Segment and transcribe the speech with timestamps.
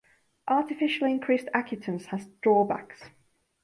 [0.47, 3.11] Artificially increased acutance has drawbacks.